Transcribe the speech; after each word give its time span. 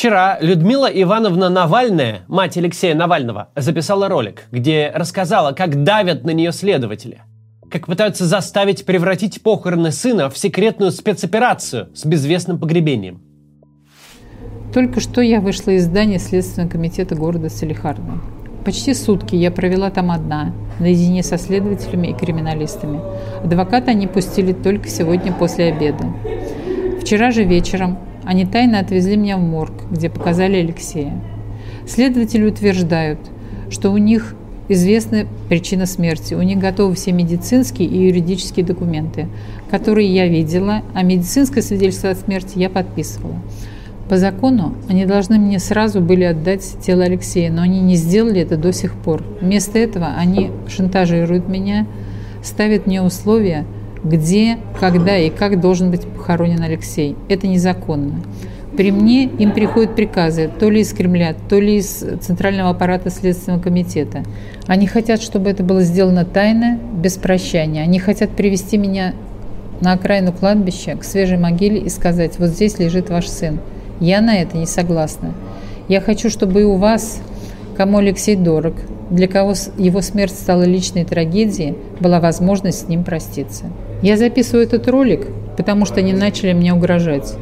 Вчера 0.00 0.38
Людмила 0.40 0.86
Ивановна 0.86 1.50
Навальная, 1.50 2.20
мать 2.26 2.56
Алексея 2.56 2.94
Навального, 2.94 3.50
записала 3.54 4.08
ролик, 4.08 4.44
где 4.50 4.90
рассказала, 4.94 5.52
как 5.52 5.84
давят 5.84 6.24
на 6.24 6.30
нее 6.30 6.52
следователи. 6.52 7.20
Как 7.70 7.84
пытаются 7.84 8.24
заставить 8.24 8.86
превратить 8.86 9.42
похороны 9.42 9.92
сына 9.92 10.30
в 10.30 10.38
секретную 10.38 10.90
спецоперацию 10.90 11.94
с 11.94 12.06
безвестным 12.06 12.58
погребением. 12.58 13.20
Только 14.72 15.00
что 15.00 15.20
я 15.20 15.38
вышла 15.38 15.72
из 15.72 15.84
здания 15.84 16.18
Следственного 16.18 16.70
комитета 16.70 17.14
города 17.14 17.50
Салихарда. 17.50 18.22
Почти 18.64 18.94
сутки 18.94 19.36
я 19.36 19.50
провела 19.50 19.90
там 19.90 20.12
одна, 20.12 20.54
наедине 20.78 21.22
со 21.22 21.36
следователями 21.36 22.06
и 22.06 22.14
криминалистами. 22.14 23.02
Адвоката 23.44 23.90
они 23.90 24.06
пустили 24.06 24.54
только 24.54 24.88
сегодня 24.88 25.30
после 25.30 25.66
обеда. 25.66 26.06
Вчера 27.02 27.32
же 27.32 27.44
вечером 27.44 27.98
они 28.30 28.46
тайно 28.46 28.78
отвезли 28.78 29.16
меня 29.16 29.36
в 29.36 29.40
морг, 29.40 29.72
где 29.90 30.08
показали 30.08 30.58
Алексея. 30.58 31.20
Следователи 31.84 32.44
утверждают, 32.44 33.18
что 33.70 33.90
у 33.90 33.96
них 33.96 34.36
известна 34.68 35.26
причина 35.48 35.84
смерти. 35.84 36.34
У 36.34 36.42
них 36.42 36.60
готовы 36.60 36.94
все 36.94 37.10
медицинские 37.10 37.88
и 37.88 38.06
юридические 38.06 38.64
документы, 38.64 39.26
которые 39.68 40.14
я 40.14 40.28
видела, 40.28 40.82
а 40.94 41.02
медицинское 41.02 41.60
свидетельство 41.60 42.10
о 42.10 42.14
смерти 42.14 42.52
я 42.54 42.70
подписывала. 42.70 43.34
По 44.08 44.16
закону 44.16 44.76
они 44.88 45.06
должны 45.06 45.36
мне 45.40 45.58
сразу 45.58 46.00
были 46.00 46.22
отдать 46.22 46.76
тело 46.80 47.02
Алексея, 47.02 47.50
но 47.50 47.62
они 47.62 47.80
не 47.80 47.96
сделали 47.96 48.42
это 48.42 48.56
до 48.56 48.72
сих 48.72 48.94
пор. 48.94 49.24
Вместо 49.40 49.76
этого 49.76 50.06
они 50.16 50.52
шантажируют 50.68 51.48
меня, 51.48 51.84
ставят 52.44 52.86
мне 52.86 53.02
условия– 53.02 53.66
где, 54.04 54.58
когда 54.78 55.16
и 55.16 55.30
как 55.30 55.60
должен 55.60 55.90
быть 55.90 56.06
похоронен 56.06 56.62
Алексей. 56.62 57.16
Это 57.28 57.46
незаконно. 57.46 58.22
При 58.76 58.92
мне 58.92 59.24
им 59.24 59.52
приходят 59.52 59.96
приказы 59.96 60.50
то 60.58 60.70
ли 60.70 60.80
из 60.80 60.92
Кремля, 60.92 61.34
то 61.48 61.58
ли 61.58 61.76
из 61.76 62.04
Центрального 62.20 62.70
аппарата 62.70 63.10
Следственного 63.10 63.60
комитета. 63.60 64.22
Они 64.66 64.86
хотят, 64.86 65.20
чтобы 65.20 65.50
это 65.50 65.62
было 65.62 65.82
сделано 65.82 66.24
тайно, 66.24 66.78
без 66.94 67.16
прощания. 67.16 67.82
Они 67.82 67.98
хотят 67.98 68.30
привести 68.30 68.78
меня 68.78 69.14
на 69.80 69.92
окраину 69.92 70.32
кладбища, 70.32 70.96
к 70.96 71.04
свежей 71.04 71.36
могиле 71.36 71.78
и 71.78 71.88
сказать, 71.88 72.38
вот 72.38 72.50
здесь 72.50 72.78
лежит 72.78 73.10
ваш 73.10 73.28
сын. 73.28 73.60
Я 73.98 74.20
на 74.20 74.36
это 74.36 74.56
не 74.56 74.66
согласна. 74.66 75.34
Я 75.88 76.00
хочу, 76.00 76.30
чтобы 76.30 76.62
и 76.62 76.64
у 76.64 76.76
вас, 76.76 77.20
кому 77.76 77.98
Алексей 77.98 78.36
дорог, 78.36 78.74
для 79.10 79.26
кого 79.26 79.54
его 79.76 80.00
смерть 80.00 80.32
стала 80.32 80.62
личной 80.62 81.04
трагедией, 81.04 81.76
была 81.98 82.20
возможность 82.20 82.86
с 82.86 82.88
ним 82.88 83.02
проститься. 83.02 83.64
Я 84.02 84.16
записываю 84.16 84.64
этот 84.64 84.88
ролик, 84.88 85.26
потому 85.56 85.84
что 85.84 86.00
они 86.00 86.12
начали 86.12 86.52
мне 86.52 86.72
угрожать. 86.72 87.34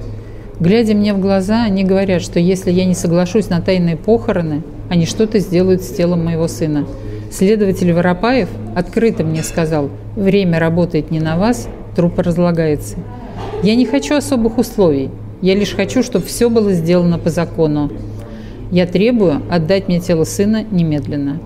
Глядя 0.58 0.94
мне 0.94 1.14
в 1.14 1.20
глаза, 1.20 1.62
они 1.62 1.84
говорят, 1.84 2.20
что 2.20 2.40
если 2.40 2.72
я 2.72 2.84
не 2.84 2.94
соглашусь 2.94 3.48
на 3.48 3.60
тайные 3.60 3.96
похороны, 3.96 4.62
они 4.88 5.06
что-то 5.06 5.38
сделают 5.38 5.82
с 5.82 5.88
телом 5.88 6.24
моего 6.24 6.48
сына. 6.48 6.86
Следователь 7.30 7.92
Воропаев 7.92 8.48
открыто 8.74 9.22
мне 9.22 9.44
сказал, 9.44 9.90
время 10.16 10.58
работает 10.58 11.12
не 11.12 11.20
на 11.20 11.36
вас, 11.36 11.68
труп 11.94 12.18
разлагается. 12.18 12.96
Я 13.62 13.76
не 13.76 13.86
хочу 13.86 14.16
особых 14.16 14.58
условий, 14.58 15.10
я 15.42 15.54
лишь 15.54 15.74
хочу, 15.74 16.02
чтобы 16.02 16.26
все 16.26 16.50
было 16.50 16.72
сделано 16.72 17.18
по 17.18 17.30
закону. 17.30 17.92
Я 18.72 18.86
требую 18.86 19.42
отдать 19.48 19.86
мне 19.86 20.00
тело 20.00 20.24
сына 20.24 20.64
немедленно. 20.68 21.38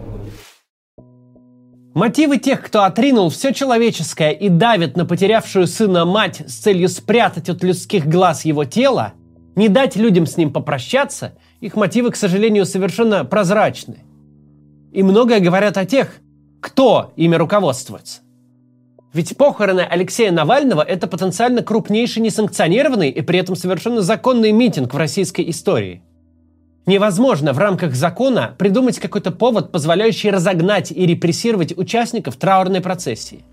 Мотивы 1.94 2.38
тех, 2.38 2.62
кто 2.62 2.84
отринул 2.84 3.28
все 3.28 3.52
человеческое 3.52 4.30
и 4.30 4.48
давит 4.48 4.96
на 4.96 5.04
потерявшую 5.04 5.66
сына 5.66 6.06
мать 6.06 6.42
с 6.46 6.54
целью 6.54 6.88
спрятать 6.88 7.50
от 7.50 7.62
людских 7.62 8.06
глаз 8.06 8.46
его 8.46 8.64
тело, 8.64 9.12
не 9.56 9.68
дать 9.68 9.96
людям 9.96 10.24
с 10.24 10.38
ним 10.38 10.52
попрощаться, 10.52 11.34
их 11.60 11.76
мотивы, 11.76 12.10
к 12.10 12.16
сожалению, 12.16 12.64
совершенно 12.64 13.26
прозрачны. 13.26 13.98
И 14.92 15.02
многое 15.02 15.40
говорят 15.40 15.76
о 15.76 15.84
тех, 15.84 16.16
кто 16.62 17.12
ими 17.16 17.36
руководствуется. 17.36 18.22
Ведь 19.12 19.36
похороны 19.36 19.82
Алексея 19.82 20.32
Навального– 20.32 20.80
это 20.88 21.06
потенциально 21.06 21.62
крупнейший 21.62 22.22
несанкционированный 22.22 23.10
и 23.10 23.20
при 23.20 23.38
этом 23.38 23.54
совершенно 23.54 24.00
законный 24.00 24.52
митинг 24.52 24.94
в 24.94 24.96
российской 24.96 25.50
истории– 25.50 26.02
Невозможно 26.84 27.52
в 27.52 27.58
рамках 27.58 27.94
закона 27.94 28.56
придумать 28.58 28.98
какой-то 28.98 29.30
повод, 29.30 29.70
позволяющий 29.70 30.30
разогнать 30.30 30.90
и 30.90 31.06
репрессировать 31.06 31.76
участников 31.78 32.36
траурной 32.36 32.80
процессии. 32.80 33.44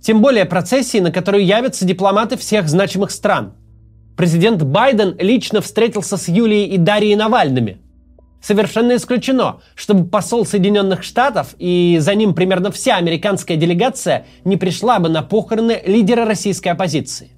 Тем 0.00 0.20
более 0.20 0.44
процессии, 0.44 0.98
на 0.98 1.12
которую 1.12 1.46
явятся 1.46 1.84
дипломаты 1.84 2.36
всех 2.36 2.68
значимых 2.68 3.12
стран. 3.12 3.52
Президент 4.16 4.64
Байден 4.64 5.16
лично 5.20 5.60
встретился 5.60 6.16
с 6.16 6.26
Юлией 6.26 6.74
и 6.74 6.76
Дарьей 6.76 7.14
Навальными. 7.14 7.78
Совершенно 8.42 8.96
исключено, 8.96 9.60
чтобы 9.76 10.04
посол 10.04 10.44
Соединенных 10.44 11.04
Штатов 11.04 11.54
и 11.58 11.98
за 12.00 12.16
ним 12.16 12.34
примерно 12.34 12.72
вся 12.72 12.96
американская 12.96 13.56
делегация 13.56 14.26
не 14.44 14.56
пришла 14.56 14.98
бы 14.98 15.08
на 15.08 15.22
похороны 15.22 15.80
лидера 15.86 16.24
российской 16.24 16.70
оппозиции. 16.70 17.30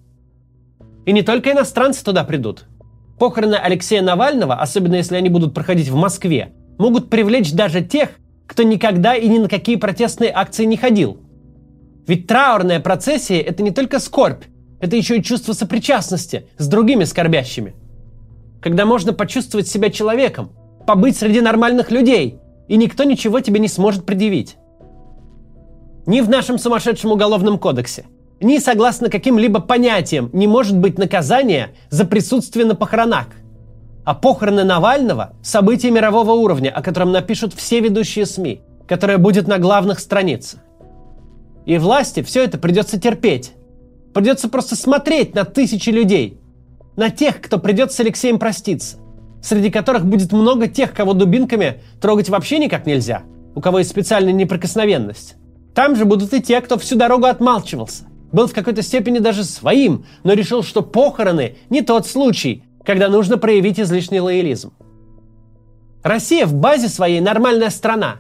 И 1.05 1.13
не 1.13 1.21
только 1.21 1.53
иностранцы 1.53 2.03
туда 2.03 2.25
придут– 2.25 2.65
Похороны 3.19 3.55
Алексея 3.55 4.03
Навального, 4.03 4.55
особенно 4.55 4.97
если 4.97 5.17
они 5.17 5.29
будут 5.29 5.55
проходить 5.55 5.89
в 5.89 5.95
Москве, 5.95 6.53
могут 6.79 7.11
привлечь 7.11 7.53
даже 7.53 7.83
тех, 7.83 8.11
кто 8.47 8.63
никогда 8.63 9.15
и 9.15 9.29
ни 9.29 9.39
на 9.39 9.49
какие 9.49 9.77
протестные 9.77 10.33
акции 10.35 10.65
не 10.65 10.77
ходил. 10.77 11.19
Ведь 12.07 12.27
траурная 12.27 12.81
процессия– 12.81 13.41
это 13.41 13.63
не 13.63 13.71
только 13.71 13.99
скорбь, 13.99 14.45
это 14.81 14.97
еще 14.97 15.19
и 15.19 15.23
чувство 15.23 15.53
сопричастности 15.53 16.49
с 16.59 16.69
другими 16.69 17.05
скорбящими. 17.05 17.75
Когда 18.61 18.85
можно 18.85 19.13
почувствовать 19.13 19.69
себя 19.69 19.91
человеком, 19.91 20.51
побыть 20.87 21.17
среди 21.17 21.41
нормальных 21.41 21.91
людей, 21.91 22.39
и 22.69 22.77
никто 22.77 23.05
ничего 23.05 23.41
тебе 23.41 23.61
не 23.61 23.69
сможет 23.69 24.05
предъявить. 24.05 24.57
Ни 26.07 26.21
в 26.21 26.29
нашем 26.29 26.59
сумасшедшем 26.59 27.13
уголовном 27.13 27.59
кодексе, 27.59 28.05
ни 28.41 28.59
согласно 28.59 29.11
каким-либо 29.11 29.61
понятиям 29.61 30.31
не 30.33 30.47
может 30.47 30.77
быть 30.77 30.99
наказания 30.99 31.71
за 31.91 32.05
присутствие 32.05 32.67
на 32.67 32.75
похоронах. 32.75 33.29
А 34.05 34.15
похороны 34.15 34.65
Навального– 34.65 35.35
событие 35.43 35.91
мирового 35.91 36.33
уровня, 36.33 36.71
о 36.71 36.83
котором 36.83 37.13
напишут 37.13 37.55
все 37.55 37.81
ведущие 37.81 38.27
СМИ, 38.27 38.61
которое 38.87 39.19
будет 39.19 39.49
на 39.49 39.59
главных 39.59 39.99
страницах. 39.99 40.61
И 41.65 41.79
власти 41.79 42.23
все 42.23 42.45
это 42.45 42.59
придется 42.59 43.01
терпеть. 43.01 43.53
Придется 44.13 44.49
просто 44.49 44.77
смотреть 44.77 45.35
на 45.35 45.45
тысячи 45.45 45.89
людей. 45.89 46.39
На 46.97 47.09
тех, 47.09 47.41
кто 47.41 47.59
придет 47.59 47.93
с 47.93 48.01
Алексеем 48.01 48.39
проститься. 48.39 48.99
Среди 49.43 49.71
которых 49.71 50.05
будет 50.05 50.33
много 50.33 50.69
тех, 50.69 50.93
кого 50.93 51.15
дубинками 51.15 51.81
трогать 52.01 52.29
вообще 52.29 52.59
никак 52.59 52.85
нельзя. 52.85 53.23
У 53.55 53.63
кого 53.63 53.79
есть 53.79 53.91
специальная 53.91 54.33
неприкосновенность. 54.33 55.37
Там 55.75 55.97
же 55.97 56.05
будут 56.05 56.35
и 56.35 56.43
те, 56.43 56.61
кто 56.61 56.77
всю 56.77 56.97
дорогу 56.97 57.27
отмалчивался 57.27 58.05
был 58.35 58.49
в 58.49 58.53
какой-то 58.53 58.83
степени 58.83 59.21
даже 59.21 59.45
своим, 59.45 60.07
но 60.25 60.33
решил, 60.33 60.65
что 60.65 60.83
похороны 60.83 61.57
не 61.71 61.83
тот 61.83 62.05
случай, 62.07 62.65
когда 62.85 63.09
нужно 63.09 63.39
проявить 63.39 63.79
излишний 63.79 64.21
лоялизм. 64.21 64.73
Россия 66.03 66.45
в 66.45 66.53
базе 66.53 66.89
своей 66.89 67.21
нормальная 67.21 67.71
страна. 67.71 68.17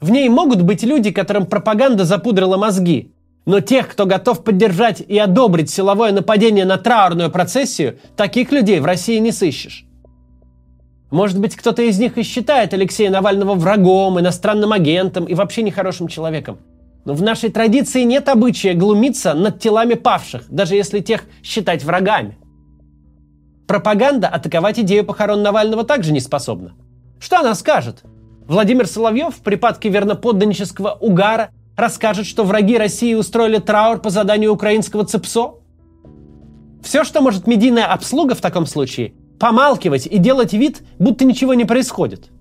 В 0.00 0.10
ней 0.10 0.28
могут 0.28 0.62
быть 0.62 0.84
люди, 0.84 1.10
которым 1.10 1.44
пропаганда 1.44 2.04
запудрила 2.04 2.56
мозги, 2.56 3.12
но 3.46 3.58
тех, 3.58 3.88
кто 3.88 4.06
готов 4.06 4.44
поддержать 4.44 5.00
и 5.00 5.18
одобрить 5.18 5.70
силовое 5.70 6.12
нападение 6.12 6.64
на 6.64 6.78
траурную 6.78 7.30
процессию, 7.30 7.98
таких 8.16 8.52
людей 8.52 8.78
в 8.78 8.84
России 8.84 9.18
не 9.18 9.32
сыщешь. 9.32 9.84
Может 11.10 11.40
быть, 11.40 11.56
кто-то 11.56 11.82
из 11.82 11.98
них 11.98 12.16
и 12.16 12.22
считает 12.22 12.74
Алексея 12.74 13.10
Навального 13.10 13.54
врагом, 13.54 14.20
иностранным 14.20 14.72
агентом 14.72 15.24
и 15.24 15.34
вообще 15.34 15.62
нехорошим 15.62 16.06
человеком. 16.06 16.58
Но 17.08 17.14
в 17.14 17.22
нашей 17.22 17.48
традиции 17.48 18.02
нет 18.02 18.28
обычая 18.28 18.74
глумиться 18.74 19.32
над 19.32 19.60
телами 19.60 19.94
павших, 19.94 20.44
даже 20.50 20.74
если 20.74 21.00
тех 21.00 21.22
считать 21.42 21.82
врагами. 21.82 22.36
Пропаганда 23.66 24.28
атаковать 24.28 24.78
идею 24.80 25.06
похорон 25.06 25.42
Навального 25.42 25.84
также 25.84 26.12
не 26.12 26.20
способна. 26.20 26.74
Что 27.18 27.38
она 27.38 27.54
скажет? 27.54 28.02
Владимир 28.46 28.86
Соловьев 28.86 29.34
в 29.36 29.40
припадке 29.40 29.88
верноподданнического 29.88 30.98
угара 31.00 31.48
расскажет, 31.78 32.26
что 32.26 32.44
враги 32.44 32.76
России 32.76 33.14
устроили 33.14 33.56
траур 33.56 34.00
по 34.02 34.10
заданию 34.10 34.52
украинского 34.52 35.06
ЦЕПСО? 35.06 35.54
Все, 36.82 37.04
что 37.04 37.22
может 37.22 37.46
медийная 37.46 37.86
обслуга 37.86 38.34
в 38.34 38.42
таком 38.42 38.66
случае, 38.66 39.14
помалкивать 39.40 40.06
и 40.06 40.18
делать 40.18 40.52
вид, 40.52 40.82
будто 40.98 41.24
ничего 41.24 41.54
не 41.54 41.64
происходит– 41.64 42.28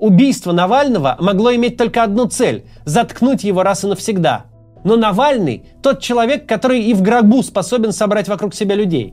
Убийство 0.00 0.52
Навального 0.52 1.16
могло 1.20 1.54
иметь 1.54 1.76
только 1.76 2.02
одну 2.02 2.24
цель– 2.24 2.64
заткнуть 2.86 3.44
его 3.44 3.62
раз 3.62 3.84
и 3.84 3.86
навсегда. 3.86 4.46
Но 4.82 4.96
Навальный– 4.96 5.66
тот 5.82 6.00
человек, 6.00 6.48
который 6.48 6.82
и 6.82 6.94
в 6.94 7.02
гробу 7.02 7.42
способен 7.42 7.92
собрать 7.92 8.26
вокруг 8.26 8.54
себя 8.54 8.74
людей. 8.74 9.12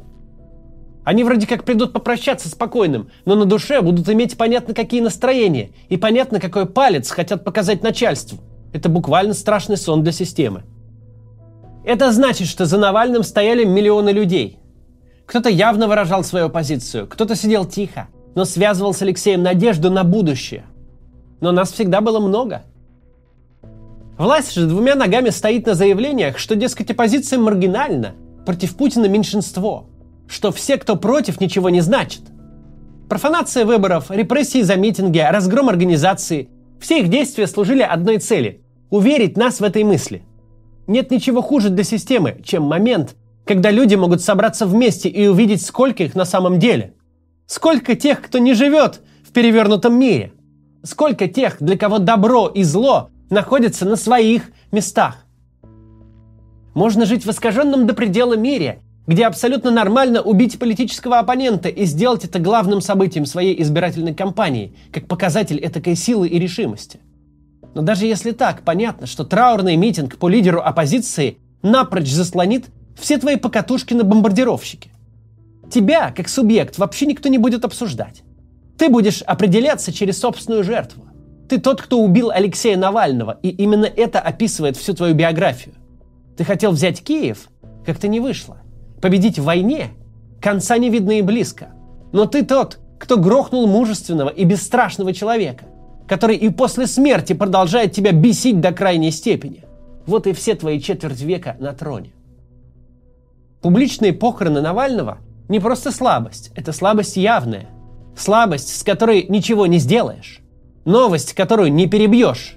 Они 1.04 1.26
вроде 1.26 1.46
как 1.46 1.66
придут 1.66 1.92
попрощаться 1.92 2.48
спокойным, 2.48 3.10
но 3.26 3.36
на 3.36 3.44
душе 3.44 3.82
будут 3.82 4.08
иметь 4.08 4.38
понятно 4.38 4.74
какие 4.74 5.02
настроения 5.02 5.72
и 5.90 5.98
понятно 5.98 6.40
какой 6.40 6.66
палец 6.66 7.12
хотят 7.12 7.44
показать 7.44 7.84
начальству. 7.84 8.40
Это 8.72 8.88
буквально 8.88 9.34
страшный 9.34 9.76
сон 9.76 10.04
для 10.04 10.14
системы. 10.14 10.64
Это 11.84 12.14
значит, 12.14 12.48
что 12.48 12.66
за 12.66 12.78
Навальным 12.78 13.24
стояли 13.24 13.66
миллионы 13.66 14.12
людей. 14.12 14.60
Кто-то 15.26 15.50
явно 15.50 15.90
выражал 15.90 16.24
свою 16.24 16.50
позицию, 16.50 17.08
кто-то 17.08 17.36
сидел 17.36 17.66
тихо, 17.66 18.08
но 18.36 18.46
связывал 18.46 18.94
с 18.94 19.02
Алексеем 19.02 19.44
надежду 19.44 19.92
на 19.92 20.06
будущее. 20.06 20.64
Но 21.42 21.52
нас 21.52 21.72
всегда 21.72 22.02
было 22.02 22.20
много. 22.20 22.64
Власть 24.18 24.54
же 24.54 24.68
двумя 24.68 24.96
ногами 24.96 25.30
стоит 25.30 25.68
на 25.68 25.76
заявлениях, 25.76 26.40
что, 26.40 26.56
дескать, 26.56 26.90
оппозиция 26.92 27.38
маргинальна, 27.38 28.14
против 28.46 28.76
Путина 28.76 29.06
меньшинство, 29.06 29.88
что 30.28 30.52
все, 30.52 30.78
кто 30.78 30.96
против, 30.96 31.40
ничего 31.40 31.70
не 31.70 31.82
значит. 31.82 32.22
Профанация 33.10 33.66
выборов, 33.66 34.10
репрессии 34.10 34.62
за 34.62 34.76
митинги, 34.76 35.20
разгром 35.20 35.70
организации– 35.70 36.50
все 36.80 37.00
их 37.00 37.10
действия 37.10 37.48
служили 37.48 37.82
одной 37.82 38.20
цели– 38.20 38.62
уверить 38.90 39.38
нас 39.38 39.60
в 39.60 39.64
этой 39.64 39.84
мысли. 39.84 40.24
Нет 40.86 41.12
ничего 41.12 41.42
хуже 41.42 41.70
для 41.70 41.84
системы, 41.84 42.40
чем 42.44 42.64
момент, 42.64 43.16
когда 43.46 43.72
люди 43.72 43.96
могут 43.96 44.22
собраться 44.22 44.66
вместе 44.66 45.10
и 45.10 45.28
увидеть, 45.28 45.66
сколько 45.66 46.04
их 46.04 46.16
на 46.16 46.26
самом 46.26 46.60
деле. 46.60 46.94
Сколько 47.46 47.96
тех, 47.96 48.22
кто 48.22 48.38
не 48.38 48.54
живет 48.54 49.02
в 49.28 49.32
перевернутом 49.32 49.98
мире. 50.00 50.34
Сколько 50.88 51.28
тех, 51.28 51.58
для 51.60 51.78
кого 51.78 52.00
добро 52.00 52.48
и 52.48 52.64
зло 52.64 53.10
находятся 53.30 53.84
на 53.86 53.98
своих 53.98 54.44
местах. 54.72 55.18
Можно 56.74 57.06
жить 57.06 57.26
в 57.26 57.30
искаженном 57.30 57.86
до 57.88 57.94
предела 57.94 58.38
мире, 58.38 58.80
где 59.06 59.26
абсолютно 59.26 59.70
нормально 59.70 60.22
убить 60.22 60.58
политического 60.58 61.20
оппонента 61.20 61.68
и 61.68 61.84
сделать 61.84 62.24
это 62.24 62.40
главным 62.40 62.80
событием 62.80 63.26
своей 63.26 63.62
избирательной 63.62 64.16
кампании, 64.16 64.74
как 64.94 65.10
показатель 65.10 65.60
этакой 65.62 65.98
силы 65.98 66.30
и 66.30 66.40
решимости. 66.40 67.02
Но 67.76 67.82
даже 67.82 68.06
если 68.06 68.32
так, 68.32 68.62
понятно, 68.62 69.08
что 69.08 69.26
траурный 69.26 69.76
митинг 69.76 70.16
по 70.16 70.30
лидеру 70.30 70.62
оппозиции 70.62 71.38
напрочь 71.64 72.08
заслонит 72.08 72.68
все 72.98 73.18
твои 73.18 73.36
покатушки 73.36 73.94
на 73.94 74.06
бомбардировщике. 74.06 74.92
Тебя, 75.70 76.14
как 76.16 76.30
субъект, 76.30 76.78
вообще 76.78 77.08
никто 77.08 77.28
не 77.28 77.40
будет 77.40 77.66
обсуждать. 77.66 78.24
Ты 78.78 78.90
будешь 78.90 79.22
определяться 79.24 79.92
через 79.92 80.20
собственную 80.20 80.64
жертву. 80.64 81.06
Ты 81.50 81.60
тот, 81.60 81.82
кто 81.82 82.00
убил 82.00 82.30
Алексея 82.30 82.78
Навального, 82.78 83.40
и 83.42 83.50
именно 83.50 83.86
это 83.86 84.20
описывает 84.20 84.78
всю 84.78 84.94
твою 84.94 85.16
биографию. 85.16 85.76
Ты 86.36 86.44
хотел 86.44 86.72
взять 86.72 87.02
Киев, 87.02 87.50
как-то 87.86 88.08
не 88.08 88.20
вышло. 88.20 88.58
Победить 89.02 89.40
в 89.40 89.44
войне 89.44 89.92
конца 90.42 90.78
не 90.78 90.90
видно 90.90 91.20
и 91.20 91.22
близко. 91.22 91.70
Но 92.12 92.26
ты 92.26 92.44
тот, 92.44 92.80
кто 93.00 93.18
грохнул 93.18 93.68
мужественного 93.68 94.30
и 94.30 94.44
бесстрашного 94.44 95.14
человека, 95.14 95.66
который 96.08 96.36
и 96.36 96.50
после 96.50 96.88
смерти 96.88 97.34
продолжает 97.34 97.94
тебя 97.94 98.12
бесить 98.12 98.60
до 98.60 98.72
крайней 98.72 99.12
степени. 99.12 99.64
Вот 100.06 100.28
и 100.28 100.34
все 100.34 100.56
твои 100.56 100.80
четверть 100.80 101.22
века 101.22 101.56
на 101.60 101.74
троне. 101.74 102.12
Публичные 103.62 104.14
похороны 104.14 104.62
Навального 104.62 105.18
не 105.50 105.60
просто 105.60 105.92
слабость, 105.92 106.52
это 106.56 106.72
слабость 106.72 107.18
явная. 107.18 107.68
Слабость, 108.18 108.76
с 108.76 108.84
которой 108.84 109.28
ничего 109.30 109.68
не 109.68 109.78
сделаешь. 109.78 110.40
Новость, 110.86 111.34
которую 111.34 111.72
не 111.72 111.88
перебьешь. 111.88 112.56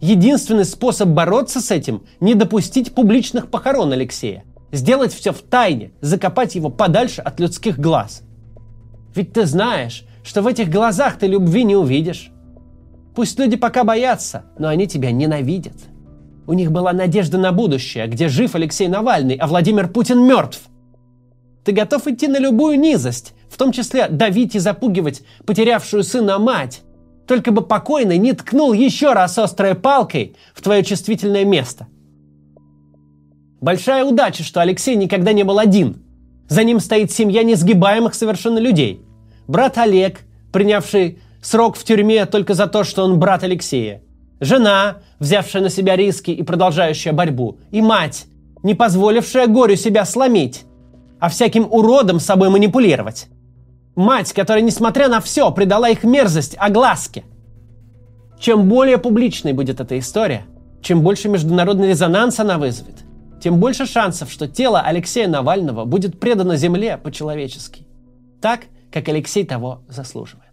Единственный 0.00 0.64
способ 0.64 1.08
бороться 1.08 1.60
с 1.60 1.70
этим– 1.72 2.04
не 2.20 2.34
допустить 2.34 2.94
публичных 2.94 3.48
похорон 3.48 3.92
Алексея. 3.92 4.44
Сделать 4.70 5.12
все 5.12 5.32
в 5.32 5.42
тайне, 5.42 5.90
закопать 6.00 6.54
его 6.54 6.70
подальше 6.70 7.22
от 7.22 7.40
людских 7.40 7.78
глаз. 7.78 8.22
Ведь 9.14 9.32
ты 9.32 9.46
знаешь, 9.46 10.04
что 10.22 10.42
в 10.42 10.46
этих 10.46 10.70
глазах 10.70 11.18
ты 11.18 11.26
любви 11.26 11.64
не 11.64 11.74
увидишь. 11.74 12.30
Пусть 13.16 13.38
люди 13.38 13.56
пока 13.56 13.82
боятся, 13.82 14.44
но 14.58 14.68
они 14.68 14.86
тебя 14.86 15.10
ненавидят. 15.10 15.76
У 16.46 16.52
них 16.52 16.70
была 16.70 16.92
надежда 16.92 17.36
на 17.36 17.50
будущее, 17.50 18.06
где 18.06 18.28
жив 18.28 18.54
Алексей 18.54 18.86
Навальный, 18.86 19.34
а 19.34 19.48
Владимир 19.48 19.88
Путин 19.88 20.24
мертв. 20.24 20.60
Ты 21.64 21.72
готов 21.72 22.06
идти 22.06 22.28
на 22.28 22.38
любую 22.38 22.78
низость, 22.78 23.34
в 23.50 23.56
том 23.56 23.72
числе 23.72 24.08
давить 24.08 24.54
и 24.54 24.58
запугивать 24.58 25.22
потерявшую 25.44 26.04
сына 26.04 26.38
мать, 26.38 26.82
только 27.26 27.52
бы 27.52 27.62
покойный 27.62 28.16
не 28.18 28.32
ткнул 28.32 28.72
еще 28.72 29.12
раз 29.12 29.38
острой 29.38 29.74
палкой 29.74 30.36
в 30.54 30.62
твое 30.62 30.82
чувствительное 30.82 31.44
место. 31.44 31.86
Большая 33.60 34.04
удача, 34.04 34.42
что 34.42 34.60
Алексей 34.60 34.96
никогда 34.96 35.32
не 35.32 35.42
был 35.42 35.58
один. 35.58 36.02
За 36.48 36.64
ним 36.64 36.80
стоит 36.80 37.12
семья 37.12 37.42
несгибаемых 37.42 38.14
совершенно 38.14 38.58
людей. 38.58 39.04
Брат 39.46 39.76
Олег, 39.78 40.20
принявший 40.52 41.18
срок 41.42 41.76
в 41.76 41.84
тюрьме 41.84 42.26
только 42.26 42.54
за 42.54 42.66
то, 42.66 42.84
что 42.84 43.04
он 43.04 43.18
брат 43.18 43.42
Алексея. 43.42 44.02
Жена, 44.40 44.98
взявшая 45.18 45.62
на 45.62 45.68
себя 45.68 45.96
риски 45.96 46.30
и 46.30 46.42
продолжающая 46.42 47.12
борьбу. 47.12 47.58
И 47.70 47.82
мать, 47.82 48.26
не 48.62 48.74
позволившая 48.74 49.46
горю 49.46 49.76
себя 49.76 50.04
сломить, 50.04 50.64
а 51.18 51.28
всяким 51.28 51.68
уродом 51.70 52.18
собой 52.18 52.48
манипулировать. 52.48 53.28
Мать, 54.00 54.32
которая, 54.32 54.62
несмотря 54.64 55.08
на 55.08 55.20
все, 55.20 55.50
придала 55.50 55.90
их 55.90 56.04
мерзость 56.04 56.56
огласке. 56.58 57.22
Чем 58.38 58.66
более 58.66 58.96
публичной 58.96 59.52
будет 59.52 59.78
эта 59.78 59.98
история, 59.98 60.46
чем 60.80 61.02
больше 61.02 61.28
международный 61.28 61.88
резонанс 61.88 62.40
она 62.40 62.56
вызовет, 62.56 63.04
тем 63.42 63.60
больше 63.60 63.84
шансов, 63.84 64.32
что 64.32 64.48
тело 64.48 64.80
Алексея 64.80 65.28
Навального 65.28 65.84
будет 65.84 66.18
предано 66.18 66.56
земле 66.56 66.96
по-человечески. 66.96 67.86
Так, 68.40 68.60
как 68.90 69.06
Алексей 69.10 69.44
того 69.44 69.82
заслуживает. 69.86 70.49